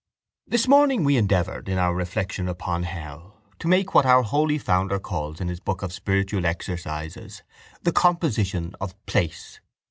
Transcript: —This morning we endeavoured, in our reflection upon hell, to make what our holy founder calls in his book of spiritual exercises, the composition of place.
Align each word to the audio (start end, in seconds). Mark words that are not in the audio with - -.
—This 0.47 0.67
morning 0.67 1.03
we 1.03 1.15
endeavoured, 1.15 1.69
in 1.69 1.77
our 1.77 1.93
reflection 1.93 2.47
upon 2.49 2.81
hell, 2.81 3.37
to 3.59 3.67
make 3.67 3.93
what 3.93 4.03
our 4.03 4.23
holy 4.23 4.57
founder 4.57 4.97
calls 4.97 5.39
in 5.39 5.47
his 5.47 5.59
book 5.59 5.83
of 5.83 5.93
spiritual 5.93 6.47
exercises, 6.47 7.43
the 7.83 7.91
composition 7.91 8.73
of 8.81 8.95
place. 9.05 9.59